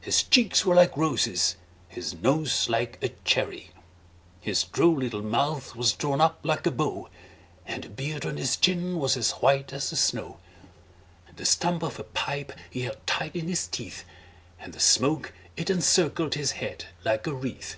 His 0.00 0.22
cheeks 0.22 0.64
were 0.64 0.76
like 0.76 0.96
roses, 0.96 1.56
his 1.88 2.14
nose 2.14 2.68
like 2.68 2.96
a 3.02 3.08
cherry; 3.24 3.70
His 4.40 4.62
droll 4.62 4.98
little 4.98 5.20
mouth 5.20 5.74
was 5.74 5.94
drawn 5.94 6.20
up 6.20 6.38
like 6.44 6.64
a 6.64 6.70
bow, 6.70 7.08
And 7.66 7.82
the 7.82 7.88
beard 7.88 8.24
on 8.24 8.36
his 8.36 8.56
chin 8.56 9.00
was 9.00 9.16
as 9.16 9.32
white 9.32 9.72
as 9.72 9.90
the 9.90 9.96
snow; 9.96 10.38
The 11.34 11.44
stump 11.44 11.82
of 11.82 11.98
a 11.98 12.04
pipe 12.04 12.52
he 12.70 12.82
held 12.82 13.04
tight 13.04 13.34
in 13.34 13.48
his 13.48 13.66
teeth, 13.66 14.04
And 14.60 14.72
the 14.72 14.78
smoke, 14.78 15.32
it 15.56 15.68
encircled 15.68 16.34
his 16.34 16.52
head 16.52 16.84
like 17.04 17.26
a 17.26 17.34
wreath. 17.34 17.74